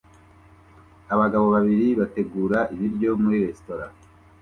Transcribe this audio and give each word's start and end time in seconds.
Abagabo 1.13 1.45
babiri 1.55 1.87
bategura 1.99 2.59
ibiryo 2.73 3.09
muri 3.21 3.37
resitora 3.45 3.85